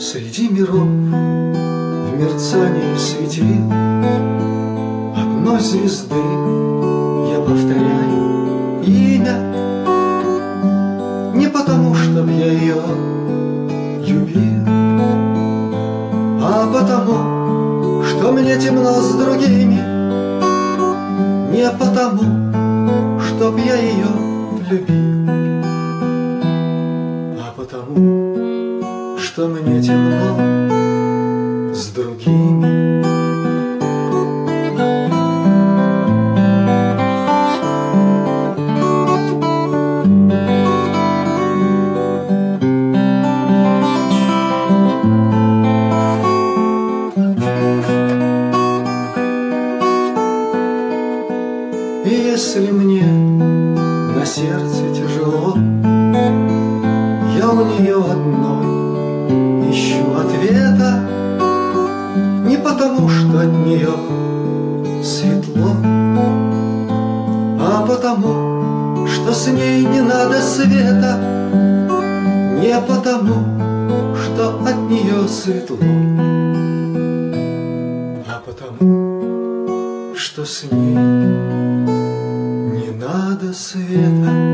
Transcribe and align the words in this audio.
Среди 0.00 0.48
миров 0.48 0.88
в 0.88 2.18
мерцании 2.18 2.96
светил 2.96 3.70
Одной 5.14 5.60
звезды 5.60 6.14
я 6.14 7.38
повторяю 7.40 8.82
имя. 8.82 9.36
Не 11.34 11.50
потому, 11.50 11.94
чтоб 11.94 12.26
я 12.30 12.50
ее 12.50 12.82
любил 14.06 14.64
А 16.42 16.66
потому, 16.72 18.02
что 18.02 18.32
мне 18.32 18.58
темно 18.58 19.02
с 19.02 19.14
другими. 19.16 19.82
Не 21.52 21.70
потому, 21.78 23.20
чтоб 23.20 23.58
я 23.58 23.74
ее 23.74 24.08
любил. 24.70 25.19
Что 29.40 29.48
мне 29.48 29.80
темно 29.80 30.36
с 31.72 31.86
другими. 31.92 33.00
Если 52.04 52.70
мне 52.72 53.06
на 54.14 54.26
сердце 54.26 54.82
тяжело, 54.94 55.56
Я 57.38 57.48
у 57.48 57.64
нее 57.64 57.96
одной 57.96 58.39
потому, 62.80 63.08
что 63.10 63.40
от 63.40 63.52
нее 63.66 63.92
светло, 65.04 65.76
А 67.60 67.84
потому, 67.86 69.06
что 69.06 69.34
с 69.34 69.48
ней 69.48 69.84
не 69.84 70.00
надо 70.00 70.40
света, 70.40 71.18
Не 72.58 72.80
потому, 72.88 74.16
что 74.16 74.60
от 74.66 74.76
нее 74.88 75.28
светло, 75.28 75.76
А 78.26 78.42
потому, 78.46 80.14
что 80.16 80.46
с 80.46 80.64
ней 80.72 80.96
не 82.76 82.90
надо 82.98 83.52
света. 83.52 84.49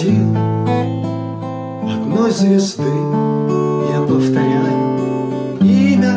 Светил 0.00 0.36
Одной 1.92 2.30
звезды 2.30 2.82
я 3.92 4.00
повторяю 4.02 4.98
имя 5.60 6.12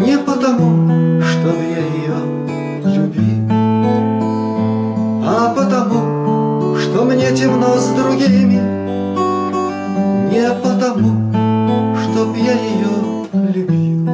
Не 0.00 0.18
потому, 0.18 1.22
что 1.22 1.48
я 1.48 1.78
ее 1.78 2.18
любил 2.84 3.48
А 5.24 5.54
потому, 5.56 6.76
что 6.76 7.04
мне 7.04 7.30
темно 7.34 7.76
с 7.76 7.88
другими 7.90 8.60
Не 10.30 10.48
потому, 10.62 11.32
чтоб 12.02 12.36
я 12.36 12.52
ее 12.52 13.26
любил 13.54 14.08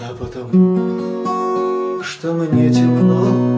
А 0.00 0.14
потому, 0.18 2.02
что 2.02 2.32
мне 2.32 2.70
темно. 2.70 3.49